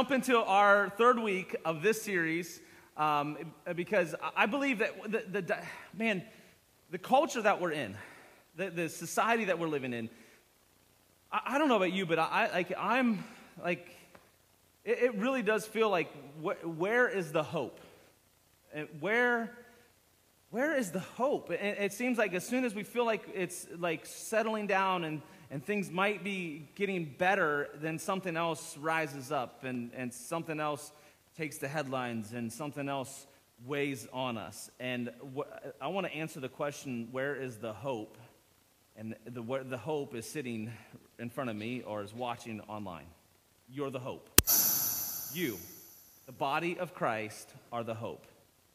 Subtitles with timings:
[0.00, 2.58] jump into our third week of this series
[2.96, 3.36] um,
[3.76, 4.94] because I believe that
[5.30, 5.58] the, the,
[5.94, 6.22] man,
[6.90, 7.98] the culture that we're in,
[8.56, 10.08] the, the society that we're living in,
[11.30, 13.22] I, I don't know about you, but I, like, I'm
[13.62, 13.94] like,
[14.86, 16.10] it, it really does feel like
[16.42, 17.78] wh- where is the hope?
[19.00, 19.54] Where,
[20.48, 21.50] where is the hope?
[21.50, 25.20] And it seems like as soon as we feel like it's like settling down and
[25.50, 30.92] and things might be getting better, then something else rises up and, and something else
[31.36, 33.26] takes the headlines and something else
[33.66, 34.70] weighs on us.
[34.78, 35.48] And wh-
[35.80, 38.16] I want to answer the question where is the hope?
[38.96, 40.70] And the, where the hope is sitting
[41.18, 43.06] in front of me or is watching online.
[43.68, 44.28] You're the hope.
[45.32, 45.58] You,
[46.26, 48.26] the body of Christ, are the hope.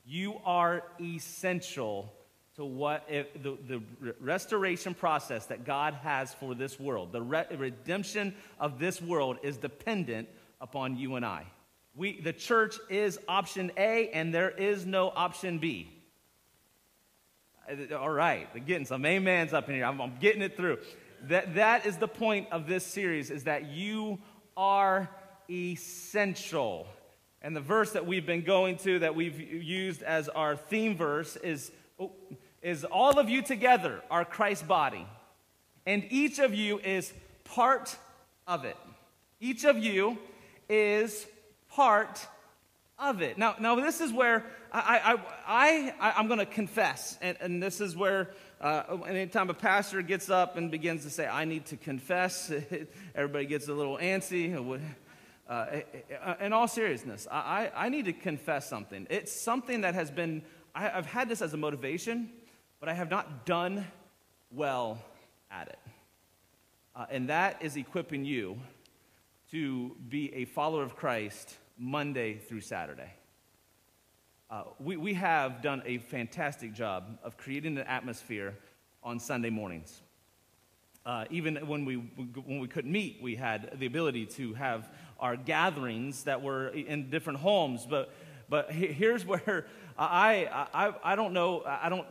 [0.05, 2.13] You are essential
[2.55, 3.81] to what the, the
[4.19, 9.57] restoration process that God has for this world, the re- redemption of this world is
[9.57, 10.29] dependent
[10.61, 11.45] upon you and I.
[11.95, 15.91] We, the church is option A, and there is no option B.
[17.97, 19.85] All right, I'm getting some amens up in here.
[19.85, 20.77] I'm, I'm getting it through.
[21.23, 24.19] That, that is the point of this series, is that you
[24.55, 25.09] are
[25.49, 26.87] essential.
[27.41, 31.35] And the verse that we've been going to, that we've used as our theme verse,
[31.37, 32.11] is oh,
[32.65, 35.05] is all of you together are Christ's body,
[35.85, 37.13] and each of you is
[37.43, 37.95] part
[38.47, 38.75] of it.
[39.39, 40.17] Each of you
[40.67, 41.27] is
[41.69, 42.25] part
[42.97, 43.37] of it.
[43.37, 45.13] Now, now this is where I, I,
[45.45, 50.01] I, I, am going to confess, and, and this is where uh, anytime a pastor
[50.01, 52.51] gets up and begins to say, I need to confess,
[53.15, 54.81] everybody gets a little antsy.
[55.47, 55.65] Uh,
[56.41, 59.05] in all seriousness, I, I need to confess something.
[59.11, 60.41] It's something that has been,
[60.73, 62.31] I, I've had this as a motivation
[62.85, 63.83] but I have not done
[64.51, 64.99] well
[65.49, 65.79] at it.
[66.95, 68.59] Uh, and that is equipping you
[69.49, 73.11] to be a follower of Christ Monday through Saturday.
[74.51, 78.53] Uh, we, we have done a fantastic job of creating an atmosphere
[79.01, 80.03] on Sunday mornings.
[81.07, 85.35] Uh, even when we, when we couldn't meet, we had the ability to have our
[85.35, 87.87] gatherings that were in different homes.
[87.89, 88.13] But,
[88.49, 89.65] but here's where
[89.97, 92.07] I, I, I don't know, I don't,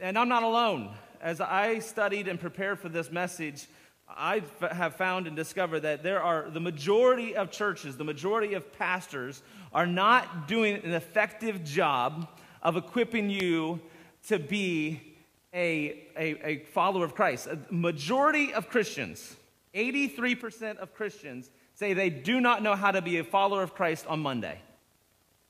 [0.00, 0.90] and I'm not alone.
[1.20, 3.66] As I studied and prepared for this message,
[4.08, 8.72] I have found and discovered that there are the majority of churches, the majority of
[8.78, 9.42] pastors
[9.72, 12.28] are not doing an effective job
[12.62, 13.80] of equipping you
[14.28, 15.16] to be
[15.52, 17.46] a, a, a follower of Christ.
[17.46, 19.36] A majority of Christians,
[19.74, 24.06] 83% of Christians, say they do not know how to be a follower of Christ
[24.06, 24.60] on Monday.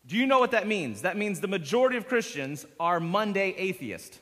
[0.06, 1.02] Do you know what that means?
[1.02, 4.20] That means the majority of Christians are Monday atheist.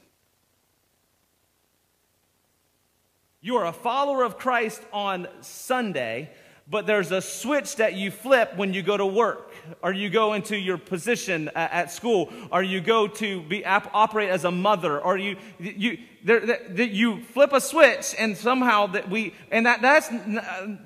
[3.43, 6.31] You are a follower of Christ on Sunday,
[6.67, 9.53] but there's a switch that you flip when you go to work,
[9.83, 14.44] or you go into your position at school, or you go to be operate as
[14.44, 19.67] a mother, or you you there, you flip a switch, and somehow that we and
[19.67, 20.09] that that's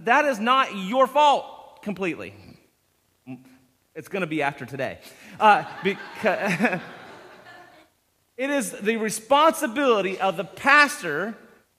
[0.03, 2.35] that is not your fault completely.
[3.99, 5.01] It's going to be after today.
[5.41, 6.81] Uh, because
[8.37, 11.37] it is the responsibility of the pastor,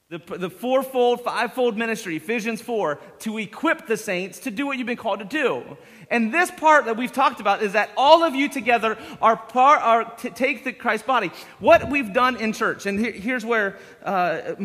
[0.10, 4.86] the, the fourfold, fivefold ministry, Ephesians 4, to equip the saints to do what you've
[4.86, 5.78] been called to do.
[6.12, 9.82] And this part that we've talked about is that all of you together are part,
[9.82, 11.32] are to take the Christ body.
[11.60, 14.56] What we've done in church, and here, here's where, uh,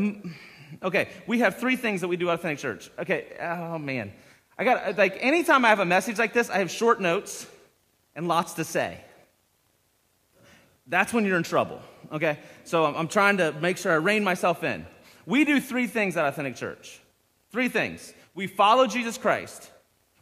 [0.82, 2.90] okay, we have three things that we do at Authentic Church.
[2.98, 4.12] Okay, oh man.
[4.56, 7.46] I got, like, anytime I have a message like this, I have short notes
[8.14, 9.00] and lots to say.
[10.86, 11.80] That's when you're in trouble,
[12.12, 12.38] okay?
[12.64, 14.86] So I'm, I'm trying to make sure I rein myself in.
[15.26, 17.00] We do three things at Authentic Church.
[17.50, 18.12] Three things.
[18.34, 19.70] We follow Jesus Christ,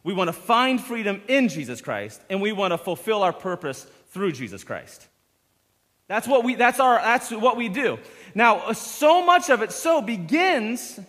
[0.03, 3.87] we want to find freedom in Jesus Christ, and we want to fulfill our purpose
[4.09, 5.07] through Jesus Christ.
[6.07, 7.97] That's what we, that's our, that's what we do.
[8.35, 10.99] Now, so much of it so begins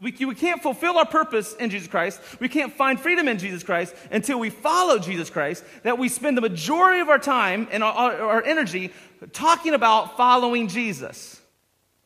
[0.00, 2.20] we, we can't fulfill our purpose in Jesus Christ.
[2.38, 6.36] We can't find freedom in Jesus Christ until we follow Jesus Christ, that we spend
[6.36, 8.92] the majority of our time and our, our, energy
[9.32, 11.40] talking about following Jesus.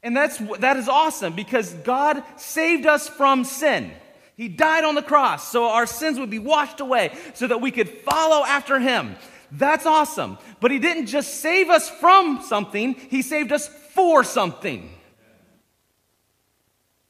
[0.02, 3.92] And that's, that is awesome because God saved us from sin.
[4.36, 7.70] He died on the cross so our sins would be washed away so that we
[7.70, 9.16] could follow after Him.
[9.50, 10.38] That's awesome.
[10.60, 14.90] But He didn't just save us from something, He saved us for something.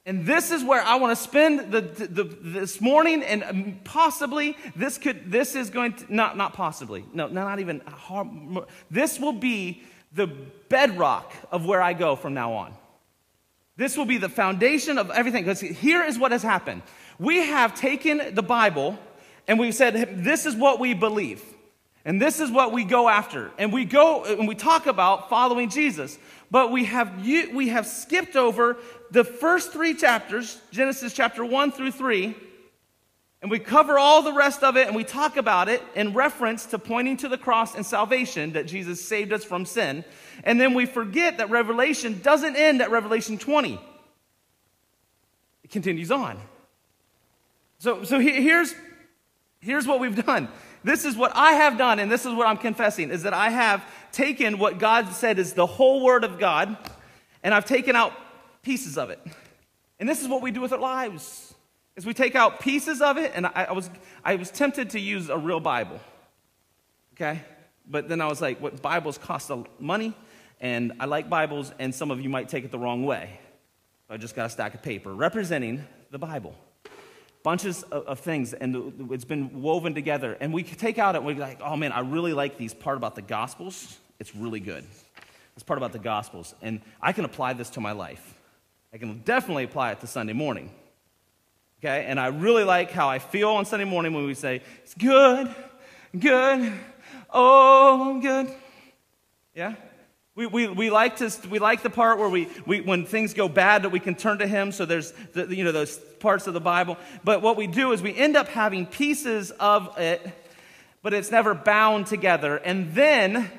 [0.05, 4.57] And this is where I want to spend the, the, this morning, and um, possibly
[4.75, 8.29] this could this is going to not not possibly no not even uh, hard,
[8.91, 9.83] this will be
[10.13, 10.27] the
[10.69, 12.75] bedrock of where I go from now on.
[13.77, 15.45] This will be the foundation of everything.
[15.45, 16.83] Because here is what has happened:
[17.21, 18.99] we have taken the Bible
[19.49, 21.43] and we've said, This is what we believe.
[22.05, 23.53] And this is what we go after.
[23.59, 26.19] And we go and we talk about following Jesus.
[26.53, 28.77] But we have, we have skipped over
[29.11, 32.37] the first three chapters, Genesis chapter 1 through 3,
[33.41, 36.67] and we cover all the rest of it and we talk about it in reference
[36.67, 40.05] to pointing to the cross and salvation that Jesus saved us from sin.
[40.45, 43.81] And then we forget that Revelation doesn't end at Revelation 20,
[45.65, 46.39] it continues on.
[47.79, 48.75] So, so here's,
[49.61, 50.49] here's what we've done.
[50.85, 53.49] This is what I have done, and this is what I'm confessing is that I
[53.49, 56.77] have taken what God said is the whole Word of God,
[57.43, 58.13] and I've taken out
[58.63, 59.21] pieces of it.
[59.99, 61.55] And this is what we do with our lives.
[61.97, 63.91] Is we take out pieces of it, and I, I was
[64.25, 66.01] I was tempted to use a real Bible.
[67.15, 67.43] Okay?
[67.87, 70.15] But then I was like, what Bibles cost money,
[70.61, 73.39] and I like Bibles, and some of you might take it the wrong way.
[74.09, 76.55] I just got a stack of paper representing the Bible
[77.43, 80.37] bunches of, of, things and it's been woven together.
[80.41, 83.15] And we take out it we're like oh man i really like these part about
[83.15, 83.99] the gospels.
[84.19, 84.85] It's really good.
[85.55, 86.55] This part about the gospels.
[86.63, 88.35] And i can apply this to my life.
[88.93, 90.71] I can definitely apply it to sunday morning.
[91.81, 92.05] Okay?
[92.07, 95.55] And i really like how i feel on sunday morning when we say it's good
[96.19, 96.73] good
[97.31, 98.49] oh good.
[99.55, 99.75] Yeah
[100.35, 103.49] we, we, we, like to, we like the part where we, we, when things go
[103.49, 104.73] bad, that we can turn to Him.
[104.73, 106.97] So there's the, you know, those parts of the Bible.
[107.23, 110.27] But what we do is we end up having pieces of it,
[111.03, 112.57] but it's never bound together.
[112.57, 113.51] And then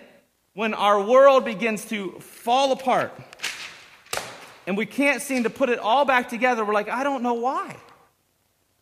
[0.56, 3.14] when our world begins to fall apart
[4.66, 7.36] and we can't seem to put it all back together, we're like, I don't know
[7.36, 7.76] why.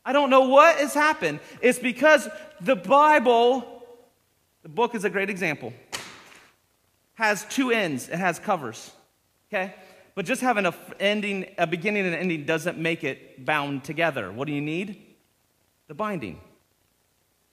[0.05, 1.41] I don't know what has happened.
[1.61, 2.27] It's because
[2.61, 3.83] the Bible,
[4.63, 5.73] the book is a great example
[7.15, 8.91] has two ends, it has covers.
[9.49, 9.75] Okay?
[10.15, 14.31] But just having a ending, a beginning and an ending doesn't make it bound together.
[14.31, 15.01] What do you need?
[15.87, 16.39] The binding.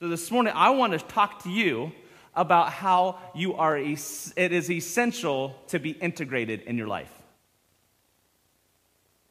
[0.01, 1.93] So this morning I want to talk to you
[2.35, 7.13] about how you are it is essential to be integrated in your life.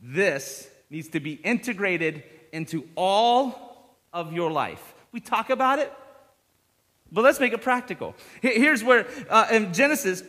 [0.02, 4.94] This needs to be integrated into all of your life.
[5.12, 5.92] We talk about it,
[7.12, 8.16] but let's make it practical.
[8.42, 10.24] Here's where, uh, in Genesis,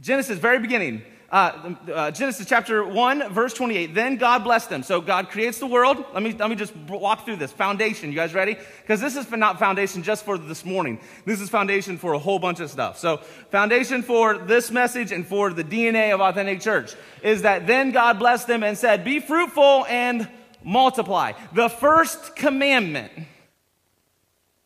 [0.00, 1.02] Genesis, very beginning,
[1.34, 3.92] uh, uh, Genesis chapter 1, verse 28.
[3.92, 4.84] Then God blessed them.
[4.84, 6.04] So God creates the world.
[6.14, 7.50] Let me, let me just walk through this.
[7.50, 8.10] Foundation.
[8.10, 8.56] You guys ready?
[8.82, 11.00] Because this is not foundation just for this morning.
[11.24, 12.98] This is foundation for a whole bunch of stuff.
[12.98, 13.16] So,
[13.50, 18.20] foundation for this message and for the DNA of Authentic Church is that then God
[18.20, 20.28] blessed them and said, Be fruitful and
[20.62, 21.32] multiply.
[21.52, 23.10] The first commandment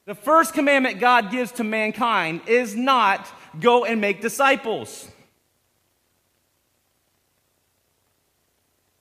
[0.09, 3.29] the first commandment God gives to mankind is not
[3.61, 5.07] go and make disciples.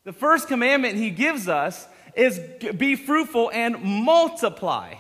[0.04, 2.42] The first commandment he gives us is
[2.76, 4.96] be fruitful and multiply.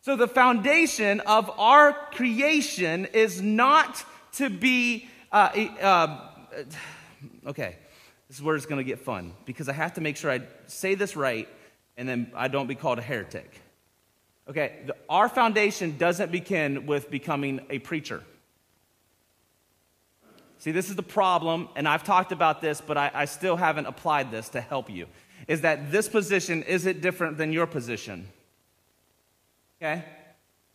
[0.00, 4.02] So, the foundation of our creation is not
[4.36, 6.30] to be, uh, uh,
[7.48, 7.76] okay,
[8.26, 10.40] this is where it's going to get fun because I have to make sure I
[10.66, 11.46] say this right
[11.98, 13.60] and then I don't be called a heretic.
[14.52, 18.22] Okay, the, our foundation doesn't begin with becoming a preacher.
[20.58, 23.86] See, this is the problem, and I've talked about this, but I, I still haven't
[23.86, 25.06] applied this to help you.
[25.48, 28.28] Is that this position isn't different than your position.
[29.80, 30.04] Okay?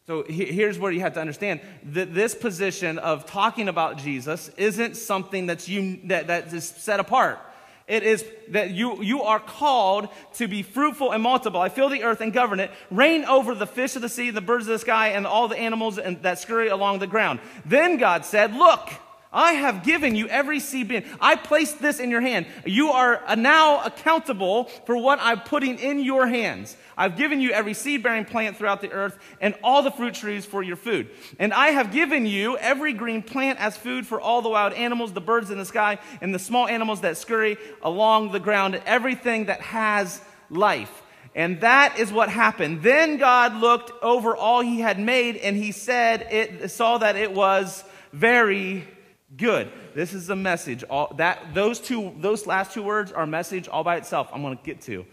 [0.08, 4.98] So here's where you have to understand that this position of talking about Jesus isn't
[4.98, 7.40] something that's you, that, that is set apart.
[7.88, 12.04] It is that you, you are called to be fruitful and multiply, I fill the
[12.04, 14.80] earth and govern it, reign over the fish of the sea, the birds of the
[14.80, 17.40] sky, and all the animals that scurry along the ground.
[17.66, 18.90] Then God said, Look,
[19.32, 21.04] I have given you every seed being.
[21.20, 22.46] I placed this in your hand.
[22.66, 26.78] You are uh, now accountable for what I'm putting in your hands.
[26.98, 30.46] I've given you every seed bearing plant throughout the earth and all the fruit trees
[30.46, 31.10] for your food.
[31.40, 35.12] And I have given you every green plant as food for all the wild animals,
[35.12, 39.46] the birds in the sky, and the small animals that scurry along the ground, everything
[39.46, 41.04] that has life.
[41.36, 42.82] And that is what happened.
[42.82, 47.32] Then God looked over all he had made and he said, it saw that it
[47.34, 48.88] was very
[49.36, 49.72] good.
[49.94, 50.84] This is the message.
[50.90, 54.30] All, that, those, two, those last two words are a message all by itself.
[54.32, 55.06] I'm going to get to.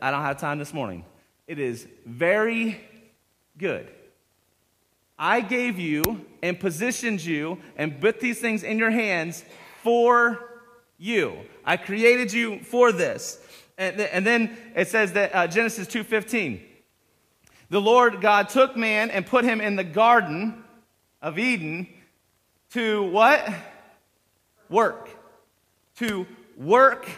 [0.00, 1.04] I don't have time this morning.
[1.46, 2.80] It is very
[3.58, 3.90] good.
[5.18, 9.44] I gave you and positioned you and put these things in your hands
[9.82, 10.38] for
[10.96, 11.36] you.
[11.64, 13.38] I created you for this.
[13.76, 16.62] And, th- and then it says that uh, Genesis 2:15.
[17.68, 20.64] The Lord God took man and put him in the garden
[21.22, 21.86] of Eden
[22.72, 23.48] to what?
[24.68, 25.08] Work.
[25.96, 27.08] To work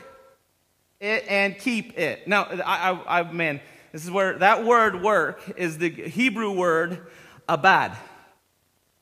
[1.01, 2.27] it and keep it.
[2.27, 3.61] Now, I, I, I man,
[3.93, 7.07] This is where that word work is the Hebrew word
[7.47, 7.97] abad.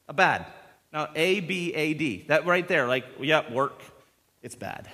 [0.09, 0.47] Abad.
[0.93, 2.25] Now, A B A D.
[2.27, 3.81] That right there, like, yep, work.
[4.43, 4.89] It's bad.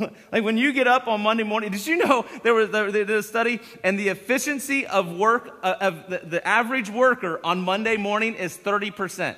[0.32, 3.04] like when you get up on Monday morning, did you know there was there, they
[3.04, 7.60] did a study and the efficiency of work uh, of the, the average worker on
[7.60, 9.36] Monday morning is 30%.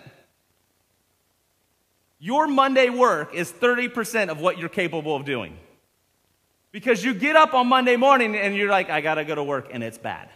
[2.18, 5.58] Your Monday work is 30% of what you're capable of doing.
[6.70, 9.42] Because you get up on Monday morning and you're like, I got to go to
[9.42, 10.30] work, and it's bad.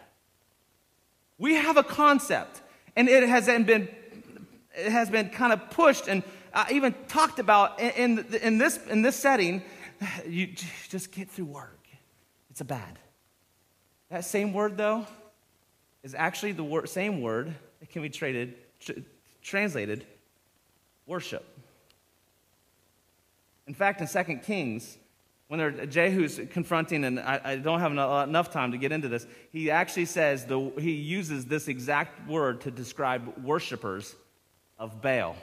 [1.38, 2.60] We have a concept,
[2.94, 3.88] and it has been,
[4.76, 9.02] it has been kind of pushed and uh, even talked about in, in, this, in
[9.02, 9.62] this setting.
[10.26, 10.48] You
[10.88, 11.86] just get through work.
[12.50, 12.98] It's a bad.
[14.10, 15.06] That same word, though,
[16.02, 18.92] is actually the word, same word that can be traded, tr-
[19.42, 20.06] translated
[21.06, 21.44] worship.
[23.66, 24.96] In fact, in 2 Kings,
[25.48, 29.70] when Jehu's confronting, and I, I don't have enough time to get into this, he
[29.70, 34.14] actually says, the, he uses this exact word to describe worshipers
[34.78, 35.36] of Baal.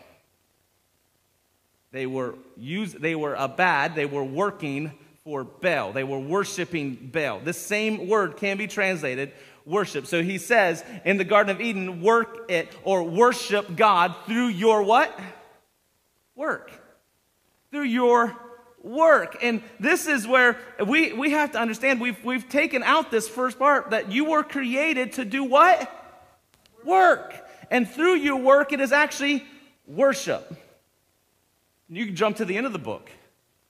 [1.93, 4.91] They were, use, they were a bad, they were working
[5.23, 5.93] for Baal.
[5.93, 7.39] They were worshiping Baal.
[7.39, 9.31] This same word can be translated
[9.63, 10.07] worship.
[10.07, 14.81] So he says in the Garden of Eden, work it or worship God through your
[14.81, 15.17] what?
[16.35, 16.71] Work.
[17.69, 18.35] Through your
[18.81, 19.37] work.
[19.43, 23.59] And this is where we, we have to understand we've, we've taken out this first
[23.59, 25.89] part that you were created to do what?
[26.83, 27.35] Work.
[27.69, 29.45] And through your work, it is actually
[29.85, 30.57] worship.
[31.95, 33.09] You can jump to the end of the book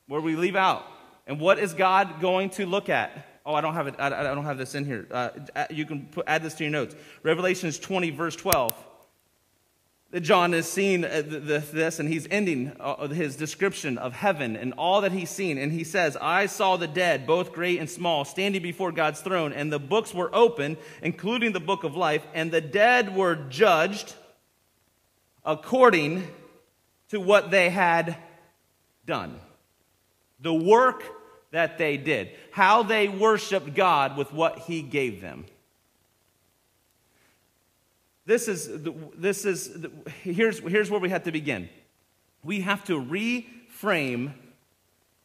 [0.08, 0.86] where we leave out.
[1.28, 3.28] And what is God going to look at?
[3.46, 3.96] Oh, I don't have it.
[4.00, 5.08] I, I don't have this in here.
[5.12, 5.30] Uh,
[5.70, 6.96] you can put, add this to your notes.
[7.24, 8.74] Revelations 20, verse 12
[10.14, 14.76] that John is seeing uh, this and he's ending uh, his description of heaven and
[14.78, 15.58] all that he's seen.
[15.58, 19.54] And he says, I saw the dead, both great and small, standing before God's throne,
[19.54, 24.14] and the books were open, including the book of life, and the dead were judged
[25.44, 26.28] according
[27.14, 28.18] to what they had
[29.06, 29.40] done.
[30.40, 31.04] The work
[31.52, 35.46] that they did, how they worshiped God with what he gave them.
[38.26, 38.68] This is,
[39.16, 39.86] this is
[40.24, 41.70] here's, here's where we have to begin.
[42.44, 44.34] We have to reframe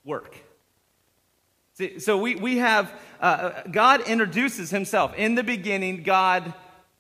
[0.04, 0.36] work.
[1.72, 5.14] See, so we, we have, uh, God introduces himself.
[5.14, 6.52] In the beginning, God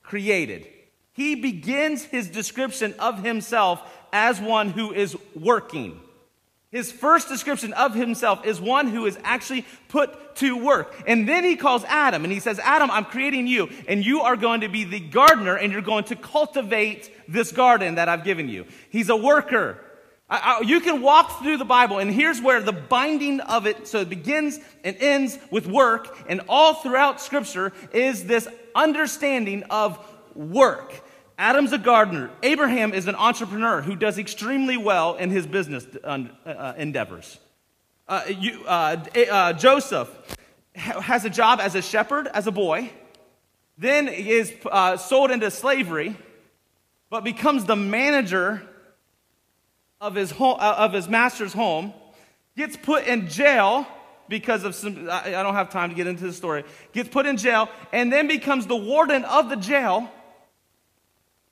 [0.02, 0.66] created.
[1.12, 6.00] He begins his description of himself as one who is working.
[6.70, 10.94] His first description of himself is one who is actually put to work.
[11.06, 14.36] And then he calls Adam and he says, Adam, I'm creating you, and you are
[14.36, 18.50] going to be the gardener and you're going to cultivate this garden that I've given
[18.50, 18.66] you.
[18.90, 19.82] He's a worker.
[20.28, 23.88] I, I, you can walk through the Bible, and here's where the binding of it,
[23.88, 29.98] so it begins and ends with work, and all throughout Scripture is this understanding of
[30.34, 31.02] work.
[31.38, 32.30] Adam's a gardener.
[32.42, 37.38] Abraham is an entrepreneur who does extremely well in his business uh, uh, endeavors.
[38.08, 38.96] Uh, you, uh,
[39.30, 40.08] uh, Joseph
[40.74, 42.90] has a job as a shepherd as a boy,
[43.76, 46.16] then is uh, sold into slavery,
[47.08, 48.60] but becomes the manager
[50.00, 51.92] of his, home, of his master's home,
[52.56, 53.86] gets put in jail
[54.28, 57.36] because of some, I don't have time to get into the story, gets put in
[57.36, 60.10] jail, and then becomes the warden of the jail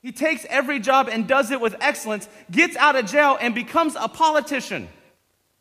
[0.01, 3.95] he takes every job and does it with excellence, gets out of jail, and becomes
[3.99, 4.87] a politician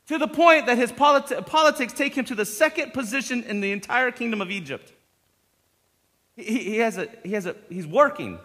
[0.07, 3.73] to the point that his politi- politics take him to the second position in the
[3.73, 4.93] entire kingdom of Egypt.
[6.37, 8.39] He, he has a, he has a, he's working.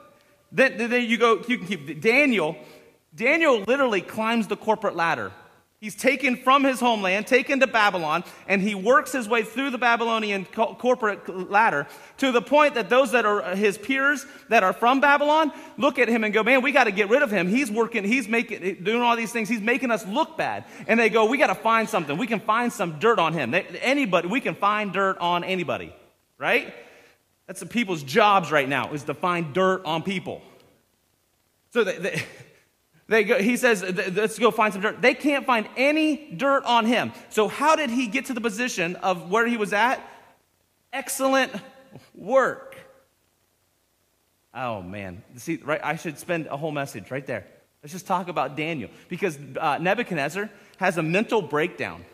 [0.51, 2.57] Then, then you go, you can keep Daniel.
[3.13, 5.31] Daniel literally climbs the corporate ladder.
[5.81, 9.79] He's taken from his homeland, taken to Babylon, and he works his way through the
[9.79, 14.73] Babylonian co- corporate ladder to the point that those that are his peers that are
[14.73, 17.47] from Babylon look at him and go, Man, we got to get rid of him.
[17.47, 19.50] He's working, he's making, doing all these things.
[19.50, 20.65] He's making us look bad.
[20.85, 22.15] And they go, We got to find something.
[22.15, 23.50] We can find some dirt on him.
[23.50, 25.95] They, anybody, we can find dirt on anybody,
[26.38, 26.75] right?
[27.47, 30.43] That's the people's jobs right now, is to find dirt on people.
[31.71, 32.23] So they, they
[33.11, 35.01] they go, he says, let's go find some dirt.
[35.01, 37.11] They can't find any dirt on him.
[37.27, 40.01] So, how did he get to the position of where he was at?
[40.93, 41.51] Excellent
[42.15, 42.77] work.
[44.53, 45.23] Oh, man.
[45.35, 45.81] See, right?
[45.83, 47.45] I should spend a whole message right there.
[47.83, 48.89] Let's just talk about Daniel.
[49.09, 52.05] Because uh, Nebuchadnezzar has a mental breakdown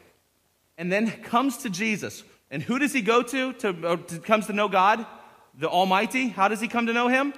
[0.80, 2.24] and then comes to Jesus.
[2.50, 5.06] And who does he go to to, uh, to comes to know God?
[5.60, 6.30] The Almighty.
[6.30, 7.36] How does he come to know him?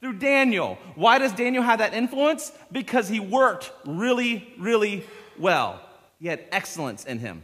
[0.00, 0.78] Through Daniel.
[0.94, 2.52] Why does Daniel have that influence?
[2.70, 5.04] Because he worked really, really
[5.38, 5.80] well.
[6.18, 7.42] He had excellence in him.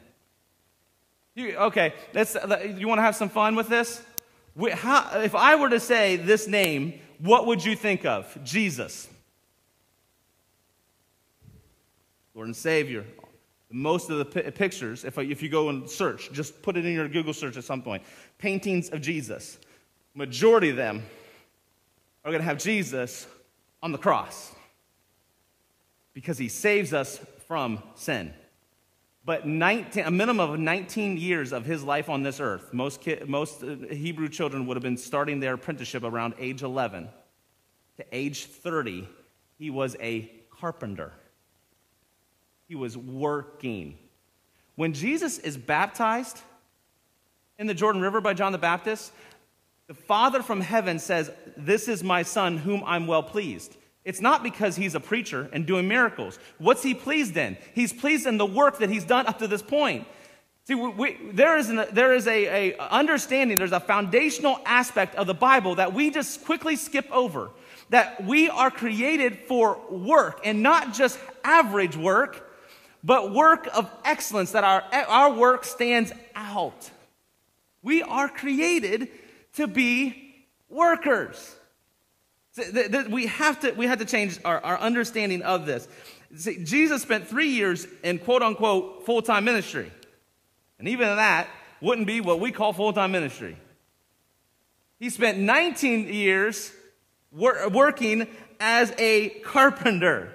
[1.34, 4.02] You, okay, let's, uh, you want to have some fun with this?
[4.54, 8.36] We, how, if I were to say this name, what would you think of?
[8.44, 9.08] Jesus.
[12.34, 13.04] Lord and Savior.
[13.70, 17.08] Most of the pictures, if, if you go and search, just put it in your
[17.08, 18.02] Google search at some point,
[18.36, 19.58] paintings of Jesus.
[20.14, 21.02] Majority of them
[22.24, 23.26] are going to have Jesus
[23.82, 24.52] on the cross
[26.14, 28.32] because he saves us from sin.
[29.24, 33.62] But 19, a minimum of 19 years of his life on this earth, most, most
[33.62, 37.08] uh, Hebrew children would have been starting their apprenticeship around age 11.
[37.98, 39.08] To age 30,
[39.58, 41.12] he was a carpenter.
[42.66, 43.96] He was working.
[44.74, 46.40] When Jesus is baptized
[47.58, 49.12] in the Jordan River by John the Baptist,
[49.92, 53.76] the Father from heaven says, This is my Son, whom I'm well pleased.
[54.06, 56.38] It's not because he's a preacher and doing miracles.
[56.56, 57.58] What's he pleased in?
[57.74, 60.06] He's pleased in the work that he's done up to this point.
[60.64, 65.14] See, we, we, there is, an, there is a, a understanding, there's a foundational aspect
[65.16, 67.50] of the Bible that we just quickly skip over.
[67.90, 72.50] That we are created for work and not just average work,
[73.04, 76.90] but work of excellence, that our, our work stands out.
[77.82, 79.08] We are created
[79.54, 81.56] to be workers.
[83.10, 85.88] We have to, we have to change our, our understanding of this.
[86.36, 89.90] See, Jesus spent three years in quote unquote full time ministry.
[90.78, 91.48] And even that
[91.80, 93.56] wouldn't be what we call full time ministry.
[94.98, 96.72] He spent 19 years
[97.32, 98.28] wor- working
[98.60, 100.32] as a carpenter.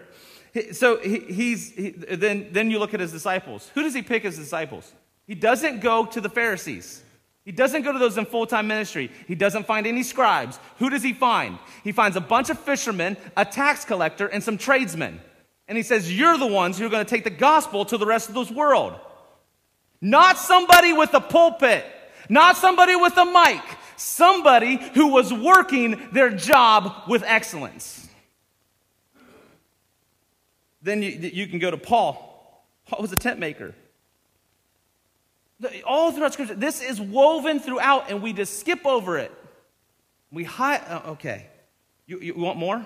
[0.72, 3.70] So he, he's, he, then, then you look at his disciples.
[3.76, 4.92] Who does he pick as disciples?
[5.26, 7.04] He doesn't go to the Pharisees.
[7.48, 9.10] He doesn't go to those in full time ministry.
[9.26, 10.60] He doesn't find any scribes.
[10.80, 11.58] Who does he find?
[11.82, 15.22] He finds a bunch of fishermen, a tax collector, and some tradesmen.
[15.66, 18.06] And he says, You're the ones who are going to take the gospel to the
[18.06, 19.00] rest of this world.
[20.02, 21.86] Not somebody with a pulpit,
[22.28, 23.64] not somebody with a mic,
[23.96, 28.10] somebody who was working their job with excellence.
[30.82, 32.66] Then you, you can go to Paul.
[32.88, 33.74] Paul was a tent maker.
[35.86, 39.32] All throughout Scripture, this is woven throughout, and we just skip over it.
[40.32, 40.82] We hide.
[40.88, 41.48] Oh, uh, okay.
[42.06, 42.86] You, you want more?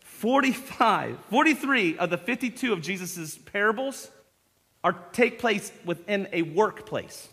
[0.00, 4.10] 45, 43 of the 52 of Jesus' parables
[4.84, 7.28] are take place within a workplace.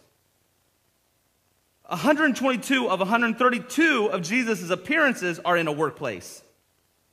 [1.88, 6.44] 122 of 132 of Jesus' appearances are in a workplace.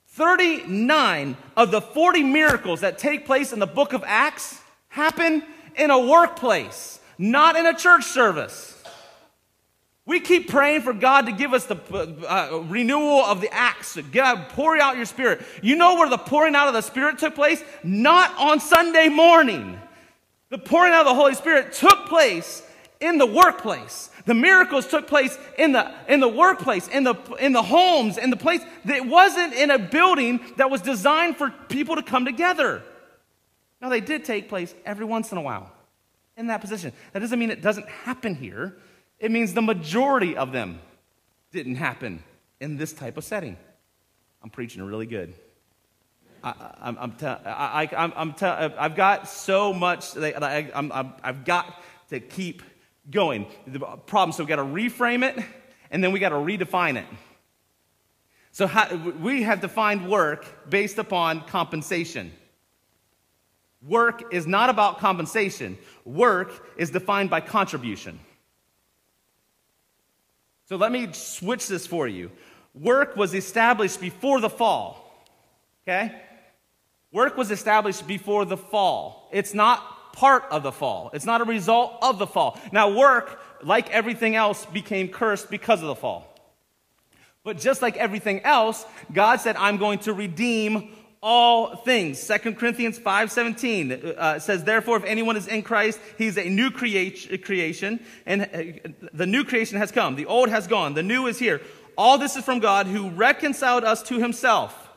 [0.09, 5.43] 39 of the 40 miracles that take place in the book of Acts happen
[5.77, 8.83] in a workplace not in a church service.
[10.05, 11.77] We keep praying for God to give us the
[12.29, 13.96] uh, renewal of the acts.
[14.11, 15.42] God, pour out your spirit.
[15.62, 17.62] You know where the pouring out of the spirit took place?
[17.85, 19.79] Not on Sunday morning.
[20.48, 22.62] The pouring out of the Holy Spirit took place
[23.01, 24.11] in the workplace.
[24.27, 28.31] The miracles took place in the, in the workplace, in the, in the homes, in
[28.31, 28.61] the place.
[28.85, 32.83] It wasn't in a building that was designed for people to come together.
[33.81, 35.72] Now, they did take place every once in a while
[36.43, 36.93] in that position.
[37.13, 38.77] That doesn't mean it doesn't happen here.
[39.19, 40.81] It means the majority of them
[41.53, 42.23] didn't happen
[42.61, 43.57] in this type of setting.
[44.43, 45.35] I'm preaching really good.
[46.45, 51.81] I, am I'm, te- I, I'm te- I've got so much, that I, I've got
[52.11, 52.63] to keep
[53.09, 53.47] going.
[53.67, 55.45] The problem, so we've got to reframe it,
[55.93, 57.07] and then we got to redefine it.
[58.51, 62.33] So how, we have defined work based upon compensation.
[63.87, 65.77] Work is not about compensation.
[66.05, 68.21] Work is defined by contribution.
[70.66, 72.31] So let me switch this for you.
[72.75, 75.27] Work was established before the fall.
[75.83, 76.14] Okay?
[77.11, 79.29] Work was established before the fall.
[79.33, 81.11] It's not part of the fall.
[81.12, 82.59] It's not a result of the fall.
[82.71, 86.29] Now, work, like everything else, became cursed because of the fall.
[87.45, 92.27] But just like everything else, God said, I'm going to redeem all things.
[92.27, 98.01] 2 Corinthians 5.17 uh, says, Therefore, if anyone is in Christ, he's a new creation,
[98.27, 100.17] and uh, the new creation has come.
[100.17, 100.95] The old has gone.
[100.95, 101.61] The new is here.
[101.97, 104.91] All this is from God who reconciled us to himself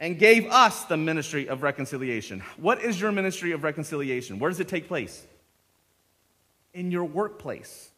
[0.00, 2.40] and gave us the ministry of reconciliation.
[2.56, 4.40] What is your ministry of reconciliation?
[4.40, 5.24] Where does it take place?
[6.74, 7.90] In your workplace.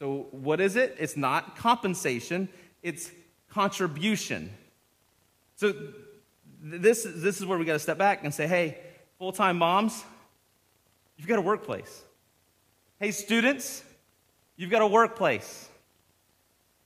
[0.00, 0.96] So, what is it?
[0.98, 2.48] It's not compensation,
[2.82, 3.10] it's
[3.50, 4.50] contribution.
[5.58, 5.74] So
[6.62, 8.78] this, this is where we got to step back and say, hey,
[9.18, 10.02] full time moms,
[11.16, 12.02] you've got a workplace.
[12.98, 13.84] Hey, students,
[14.56, 15.68] you've got a workplace.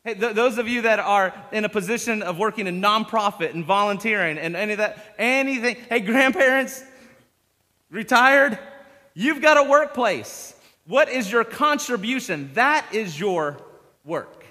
[0.04, 3.64] Hey, th- those of you that are in a position of working in nonprofit and
[3.64, 5.76] volunteering and any of that, anything.
[5.88, 6.82] Hey, grandparents,
[7.88, 8.58] retired,
[9.14, 10.54] You've got a workplace.
[10.86, 12.50] What is your contribution?
[12.54, 13.58] That is your
[14.04, 14.44] work.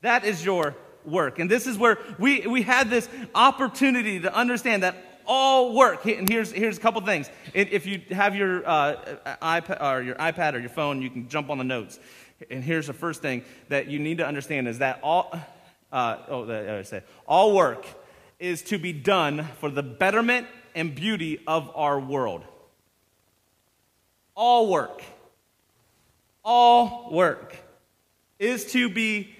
[0.00, 0.74] That is your
[1.06, 1.38] work.
[1.38, 6.04] And this is where we, we had this opportunity to understand that all work.
[6.06, 7.30] And here's, here's a couple things.
[7.54, 11.50] If you have your, uh, iPad, or your iPad or your phone, you can jump
[11.50, 11.98] on the notes.
[12.50, 15.32] And here's the first thing that you need to understand is that all,
[15.92, 17.86] uh, oh, I say, all work
[18.38, 22.44] is to be done for the betterment and beauty of our world.
[24.34, 25.02] All work,
[26.44, 27.56] all work
[28.38, 29.34] is to be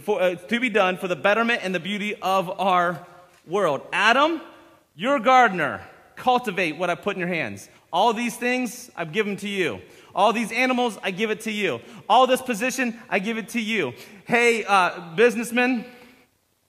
[0.00, 3.06] for, uh, to be done for the betterment and the beauty of our
[3.46, 3.82] world.
[3.92, 4.40] Adam,
[4.94, 5.82] you're a gardener.
[6.16, 7.68] Cultivate what I put in your hands.
[7.92, 9.80] All these things I've given to you.
[10.14, 11.80] All these animals, I give it to you.
[12.08, 13.94] All this position, I give it to you.
[14.26, 15.84] Hey, uh, businessman,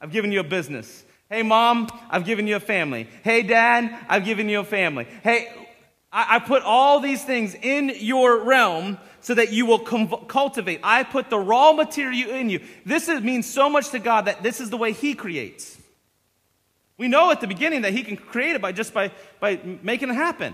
[0.01, 1.06] I've given you a business.
[1.30, 3.08] Hey, mom, I've given you a family.
[3.23, 5.08] Hey, dad, I've given you a family.
[5.23, 5.47] Hey,
[6.12, 10.82] I, I put all these things in your realm so that you will cultivate.
[10.84, 12.60] I put the raw material in you.
[12.86, 15.82] This is, means so much to God that this is the way He creates.
[17.00, 20.12] We know at the beginning that He can create it by just by, by making
[20.12, 20.54] it happen.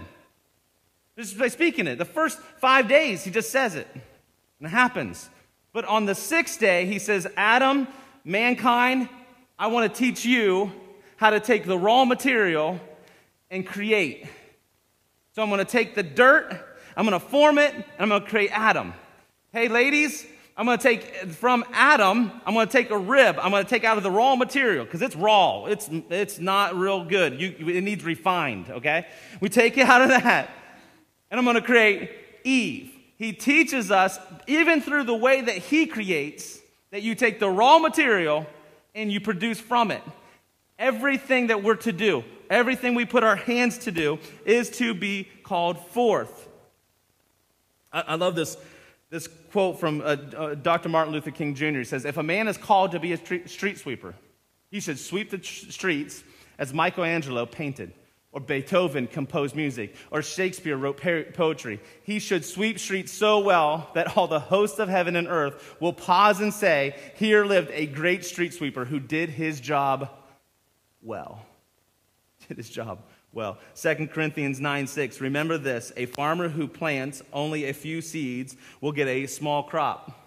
[1.18, 1.98] Just by speaking it.
[1.98, 3.90] The first five days, He just says it.
[3.94, 5.30] And it happens.
[5.74, 7.90] But on the sixth day, He says, Adam,
[8.24, 9.10] mankind,
[9.60, 10.72] I want to teach you
[11.18, 12.80] how to take the raw material
[13.50, 14.28] and create.
[15.36, 18.24] So I'm going to take the dirt, I'm going to form it, and I'm going
[18.24, 18.94] to create Adam.
[19.54, 20.26] Hey, ladies,
[20.58, 23.38] I'm going to take from Adam, I'm going to take a rib.
[23.42, 25.66] I'm going to take out of the raw material because it's raw.
[25.66, 27.40] It's, it's not real good.
[27.40, 29.08] You, it needs refined, okay?
[29.40, 30.50] We take it out of that,
[31.30, 32.12] and I'm going to create
[32.44, 32.94] Eve.
[33.18, 36.60] He teaches us, even through the way that he creates,
[36.92, 38.46] that you take the raw material
[38.94, 40.02] and you produce from it.
[40.78, 45.28] Everything that we're to do, everything we put our hands to do, is to be
[45.44, 46.50] called forth.
[47.92, 48.58] I, I love this,
[49.10, 50.90] this quote from uh, uh, Dr.
[50.90, 51.80] Martin Luther King Jr.
[51.80, 54.16] He says, If a man is called to be a street, sweeper,
[54.70, 56.24] he should sweep the tr- streets
[56.58, 57.94] as Michelangelo painted
[58.34, 61.02] or Beethoven composed music, or Shakespeare wrote
[61.34, 61.82] poetry.
[62.04, 65.92] He should sweep streets so well that all the hosts of heaven and earth will
[65.92, 70.10] pause and say, Here lived a great street sweeper who did his job
[71.02, 71.46] well.
[72.48, 73.58] Did his job well.
[73.76, 75.22] 2 Corinthians 9 6.
[75.22, 80.18] Remember this a farmer who plants only a few seeds will get a small crop.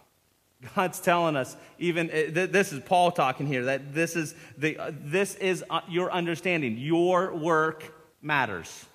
[0.75, 4.93] God's telling us, even uh, this is Paul talking here, that this is, the, uh,
[4.95, 6.79] this is uh, your understanding.
[6.79, 8.87] Your work matters.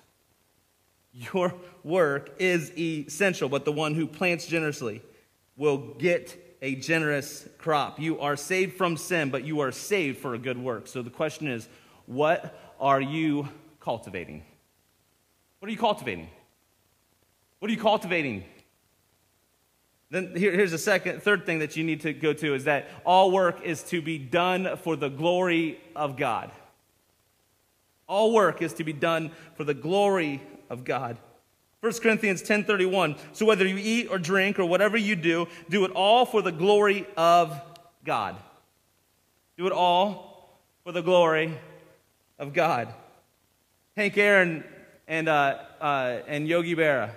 [1.12, 5.02] Your work is essential, but the one who plants generously
[5.56, 7.98] will get a generous crop.
[7.98, 10.86] You are saved from sin, but you are saved for a good work.
[10.86, 11.68] So the question is,
[12.06, 13.48] what are you
[13.80, 14.42] cultivating?
[15.58, 16.28] What are you cultivating?
[17.58, 18.44] What are you cultivating?
[20.10, 22.88] Then here, here's the second, third thing that you need to go to is that
[23.04, 26.50] all work is to be done for the glory of God.
[28.08, 31.16] All work is to be done for the glory of God.
[31.80, 35.92] 1 Corinthians 10:31 So whether you eat or drink or whatever you do do it
[35.92, 37.60] all for the glory of
[38.04, 38.36] God.
[39.56, 41.56] Do it all for the glory
[42.38, 42.92] of God.
[44.00, 44.64] Hank Aaron
[45.08, 47.10] and, uh, uh, and Yogi Berra,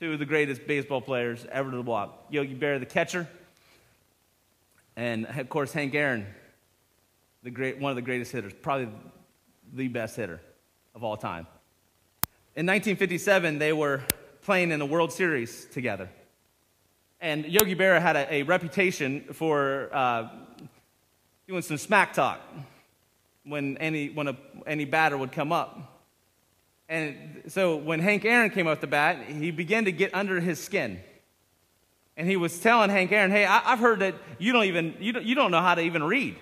[0.00, 2.26] two of the greatest baseball players ever to the block.
[2.28, 3.28] Yogi Berra, the catcher,
[4.96, 6.26] and of course Hank Aaron,
[7.44, 8.88] the great, one of the greatest hitters, probably
[9.74, 10.40] the best hitter
[10.96, 11.46] of all time.
[12.56, 14.02] In 1957, they were
[14.42, 16.08] playing in the World Series together.
[17.20, 20.30] And Yogi Berra had a, a reputation for uh,
[21.46, 22.40] doing some smack talk
[23.44, 25.92] when any, when a, any batter would come up.
[26.88, 30.62] And so when Hank Aaron came up the bat, he began to get under his
[30.62, 31.00] skin.
[32.16, 35.12] And he was telling Hank Aaron, hey, I, have heard that you don't even, you
[35.12, 36.36] don't, you don't know how to even read.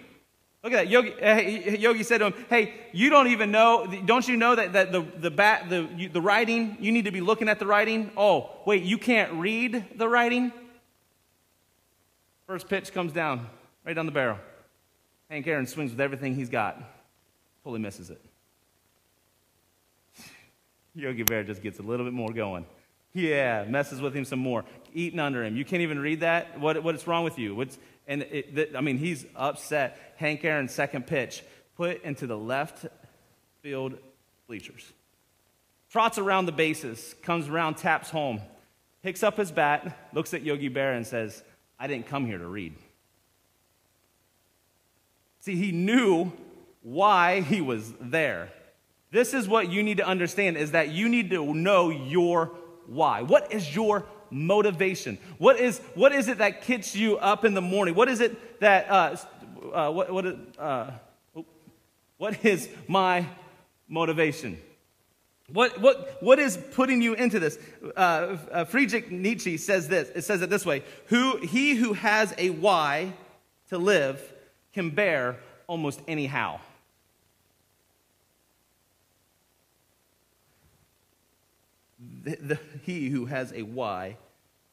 [0.62, 0.88] Look at that.
[0.88, 4.74] Yogi, uh, Yogi said to him, hey, you don't even know, don't you know that,
[4.74, 7.66] that the, the, bat, the, you, the writing, you need to be looking at the
[7.66, 8.12] writing?
[8.16, 10.52] Oh, wait, you can't read the writing?
[12.46, 13.48] First pitch comes down,
[13.85, 14.38] right down the barrel.
[15.31, 16.81] Hank Aaron swings with everything he's got.
[17.64, 18.20] Totally misses it.
[20.94, 22.66] Yogi Berra just gets a little bit more going.
[23.14, 24.64] Yeah, messes with him some more.
[24.94, 25.57] Eating under him.
[25.57, 26.59] You can't even read that?
[26.59, 27.55] What, what's wrong with you?
[27.55, 30.14] What's, and it, I mean, he's upset.
[30.16, 31.42] Hank Aaron's second pitch,
[31.76, 32.87] put into the left
[33.62, 33.98] field
[34.46, 34.92] bleachers.
[35.90, 38.40] Trots around the bases, comes around, taps home,
[39.02, 41.42] picks up his bat, looks at Yogi Berra and says,
[41.78, 42.74] I didn't come here to read.
[45.40, 46.33] See, he knew
[46.83, 48.50] why he was there.
[49.12, 52.46] This is what you need to understand is that you need to know your
[52.87, 53.20] why.
[53.20, 55.18] What is your motivation?
[55.37, 57.94] What is, what is it that gets you up in the morning?
[57.94, 59.16] What is it that, uh,
[59.72, 60.90] uh, what, what, uh,
[62.16, 63.27] what is my
[63.87, 64.59] motivation?
[65.53, 67.59] What, what, what is putting you into this?
[67.94, 70.09] Uh, uh, Friedrich Nietzsche says this.
[70.14, 73.12] It says it this way: who, He who has a why
[73.68, 74.22] to live
[74.72, 76.62] can bear almost any how.
[82.24, 84.16] The, the, he who has a why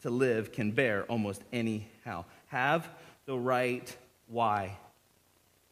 [0.01, 2.25] to live can bear almost any how.
[2.47, 2.89] Have
[3.25, 3.95] the right
[4.27, 4.77] why.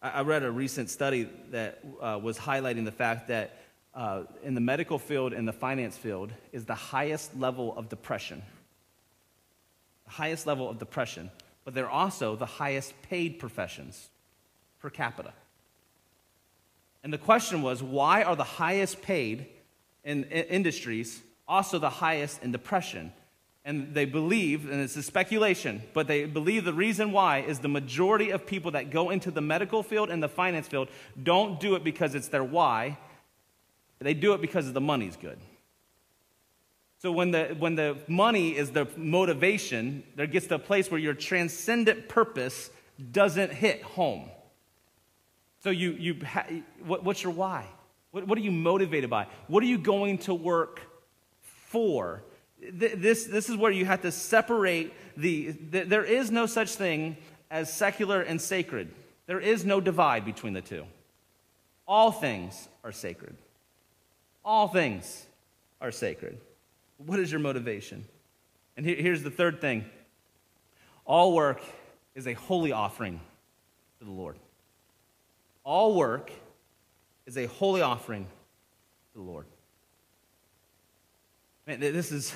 [0.02, 3.58] I, I read a recent study that uh, was highlighting the fact that
[3.96, 8.44] uh, in the medical field and the finance field is the highest level of depression.
[10.06, 11.32] The highest level of depression,
[11.66, 14.10] but they're also the highest paid professions
[14.80, 15.34] per capita.
[17.04, 19.48] And the question was why are the highest paid
[20.04, 23.14] in, in industries also the highest in depression?
[23.66, 27.68] And they believe, and it's a speculation, but they believe the reason why is the
[27.68, 30.88] majority of people that go into the medical field and the finance field
[31.22, 32.98] don't do it because it's their why,
[34.00, 35.38] they do it because the money's good.
[37.00, 41.00] So when the, when the money is the motivation, there gets to a place where
[41.00, 42.70] your transcendent purpose
[43.12, 44.30] doesn't hit home.
[45.64, 46.48] So you, you ha-
[46.86, 47.66] what, what's your why?
[48.12, 49.28] What, what are you motivated by?
[49.48, 50.82] What are you going to work
[51.68, 52.24] for?
[52.60, 57.18] This, this is where you have to separate the, the, there is no such thing
[57.52, 58.92] as secular and sacred.
[59.28, 60.86] There is no divide between the two.
[61.88, 63.36] All things are sacred.
[64.44, 65.26] All things
[65.82, 66.38] are sacred.
[66.98, 68.06] What is your motivation?
[68.76, 69.86] And here, here's the third thing
[71.06, 71.62] all work
[72.16, 73.20] is a holy offering
[74.00, 74.38] to the Lord.
[75.64, 76.32] All work
[77.26, 79.46] is a holy offering to the Lord.
[81.68, 82.34] Man, this is,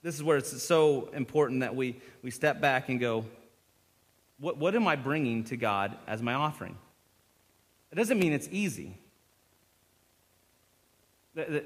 [0.00, 3.26] this is where it's so important that we, we step back and go,
[4.38, 6.76] what, what am I bringing to God as my offering?
[7.90, 8.96] It doesn't mean it's easy.
[11.34, 11.64] There's,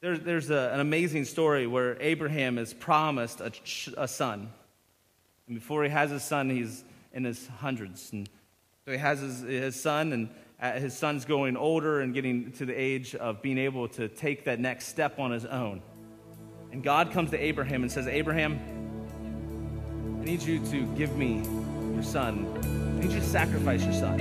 [0.00, 3.52] there's a, an amazing story where Abraham is promised a,
[3.96, 4.50] a son.
[5.46, 8.12] And before he has his son, he's in his hundreds.
[8.12, 8.28] And
[8.84, 10.28] so he has his, his son, and
[10.60, 14.44] Uh, his son's going older and getting to the age of being able to take
[14.44, 15.80] that next step on his own.
[16.72, 18.58] And God comes to Abraham and says, Abraham,
[20.20, 21.42] I need you to give me
[21.94, 22.44] your son.
[22.64, 24.20] I need you to sacrifice your son.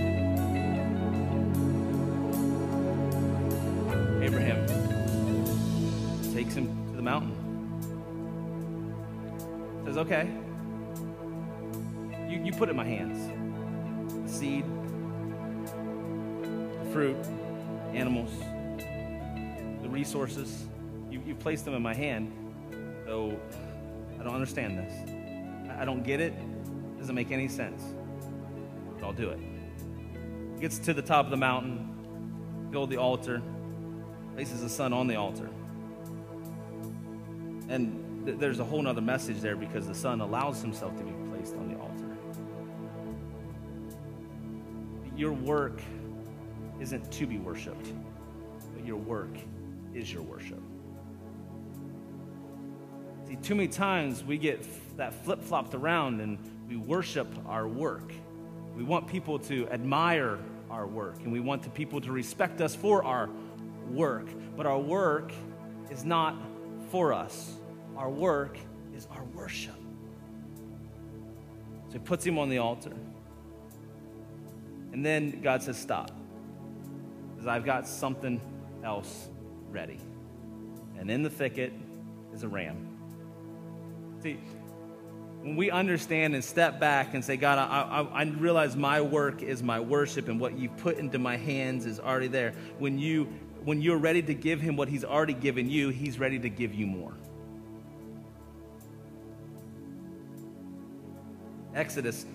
[4.22, 4.68] Abraham
[6.36, 7.34] takes him to the mountain.
[9.86, 10.30] Says, okay,
[12.30, 13.18] you, you put it in my hands.
[14.28, 14.66] The seed,
[16.98, 17.28] fruit,
[17.94, 18.32] animals,
[19.84, 20.66] the resources.
[21.12, 22.34] You, you placed them in my hand.
[23.06, 23.40] So
[24.20, 25.72] I don't understand this.
[25.78, 26.34] I don't get it.
[26.34, 27.84] It doesn't make any sense.
[28.96, 29.40] But I'll do it.
[30.60, 33.44] Gets to the top of the mountain, build the altar
[34.34, 35.52] places the son on the altar.
[37.70, 41.14] And th- there's a whole other message there because the son allows himself to be
[41.30, 42.18] placed on the altar.
[45.16, 45.80] Your work
[46.80, 47.92] isn't to be worshiped,
[48.74, 49.38] but your work
[49.94, 50.62] is your worship.
[53.28, 54.66] See, too many times we get
[54.98, 56.38] that flip flopped around and
[56.70, 58.14] we worship our work.
[58.76, 62.76] We want people to admire our work and we want the people to respect us
[62.76, 63.30] for our
[63.90, 64.28] work.
[64.56, 65.32] But our work
[65.90, 66.36] is not
[66.90, 67.54] for us,
[67.98, 68.58] our work
[68.96, 69.76] is our worship.
[71.88, 72.94] So he puts him on the altar.
[74.94, 76.17] And then God says, Stop.
[77.38, 78.42] Because I've got something
[78.84, 79.30] else
[79.70, 80.00] ready.
[80.98, 81.72] And in the thicket
[82.34, 82.88] is a ram.
[84.24, 84.40] See,
[85.42, 89.44] when we understand and step back and say, God, I, I, I, realize my work
[89.44, 92.54] is my worship and what you put into my hands is already there.
[92.80, 93.26] When you
[93.64, 96.74] when you're ready to give him what he's already given you, he's ready to give
[96.74, 97.14] you more.
[101.76, 102.26] Exodus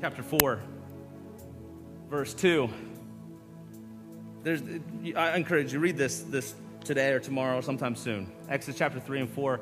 [0.00, 0.60] chapter 4,
[2.08, 2.68] verse 2.
[4.46, 4.62] There's,
[5.16, 6.54] I encourage you, read this, this
[6.84, 8.30] today or tomorrow, or sometime soon.
[8.48, 9.60] Exodus chapter 3 and 4.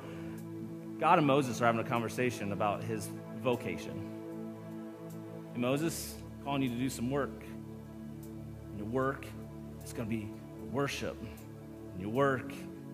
[1.00, 3.08] God and Moses are having a conversation about his
[3.42, 4.06] vocation.
[5.54, 7.44] And Moses, calling you to do some work.
[8.68, 9.24] And your work
[9.82, 10.28] is going to be
[10.70, 11.16] worship.
[11.92, 12.52] And your work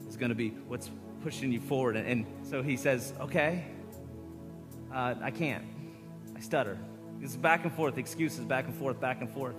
[0.08, 0.92] is going to be what's
[1.24, 1.96] pushing you forward.
[1.96, 3.64] And, and so he says, okay,
[4.94, 5.64] uh, I can't.
[6.36, 6.78] I stutter.
[7.20, 9.56] It's back and forth, excuses, back and forth, back and forth.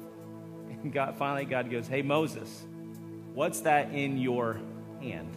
[0.92, 2.66] God, finally, God goes, Hey, Moses,
[3.34, 4.60] what's that in your
[5.02, 5.36] hand?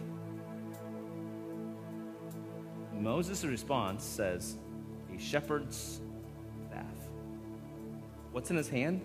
[2.93, 4.57] Moses' response says,
[5.13, 6.01] A shepherd's
[6.67, 6.85] staff.
[8.31, 9.01] What's in his hand?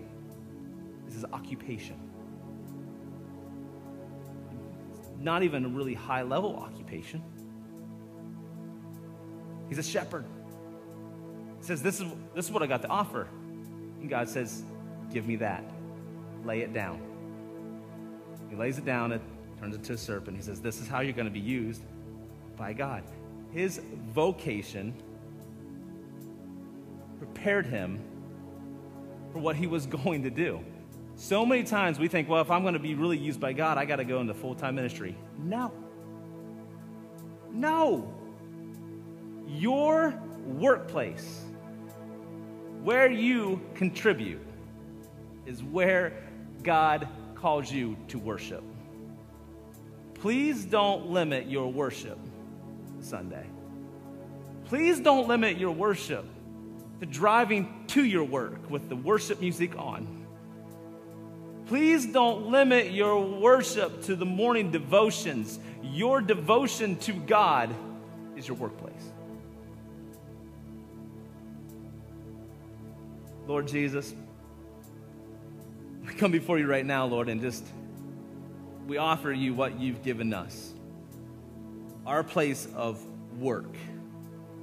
[1.05, 1.99] This is occupation.
[5.19, 7.21] Not even a really high level occupation.
[9.69, 10.25] He's a shepherd.
[11.59, 13.27] He says, this is, this is what I got to offer.
[14.01, 14.63] And God says,
[15.13, 15.63] Give me that.
[16.45, 17.01] Lay it down.
[18.49, 19.21] He lays it down, it
[19.59, 20.35] turns into a serpent.
[20.35, 21.83] He says, This is how you're going to be used
[22.57, 23.03] by God.
[23.51, 23.81] His
[24.13, 24.93] vocation
[27.17, 27.99] prepared him
[29.31, 30.59] for what he was going to do.
[31.15, 33.77] So many times we think, well, if I'm going to be really used by God,
[33.77, 35.15] I got to go into full time ministry.
[35.37, 35.71] No.
[37.51, 38.11] No.
[39.47, 41.41] Your workplace,
[42.81, 44.41] where you contribute,
[45.45, 46.13] is where
[46.63, 48.63] God calls you to worship.
[50.15, 52.19] Please don't limit your worship
[52.99, 53.45] Sunday.
[54.65, 56.25] Please don't limit your worship
[56.99, 60.25] to driving to your work with the worship music on.
[61.65, 65.59] Please don't limit your worship to the morning devotions.
[65.81, 67.73] Your devotion to God
[68.35, 69.11] is your workplace.
[73.47, 74.13] Lord Jesus,
[76.21, 77.65] come before you right now, Lord, and just
[78.85, 80.75] we offer you what you've given us
[82.05, 83.03] our place of
[83.39, 83.75] work.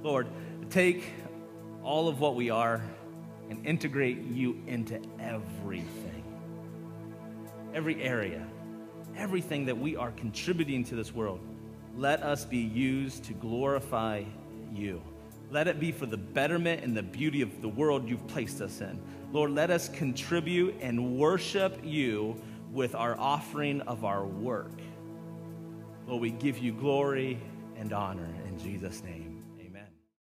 [0.01, 0.27] Lord,
[0.69, 1.03] take
[1.83, 2.81] all of what we are
[3.49, 6.23] and integrate you into everything,
[7.73, 8.47] every area,
[9.17, 11.41] everything that we are contributing to this world.
[11.97, 14.23] Let us be used to glorify
[14.73, 15.01] you.
[15.51, 18.81] Let it be for the betterment and the beauty of the world you've placed us
[18.81, 19.01] in.
[19.31, 22.39] Lord, let us contribute and worship you
[22.71, 24.71] with our offering of our work.
[26.07, 27.39] Lord, we give you glory
[27.77, 29.28] and honor in Jesus' name.